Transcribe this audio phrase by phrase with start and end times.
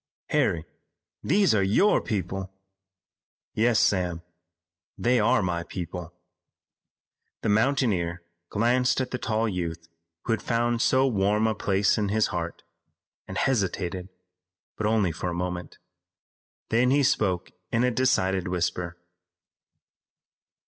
[0.29, 0.65] "Harry,
[1.21, 2.51] these are your people."
[3.53, 4.23] "Yes, Sam,
[4.97, 6.11] they are my people."
[7.43, 9.87] The mountaineer glanced at the tall youth
[10.23, 12.63] who had found so warm a place in his heart,
[13.27, 14.09] and hesitated,
[14.75, 15.77] but only for a moment.
[16.69, 18.97] Then he spoke in a decided whisper.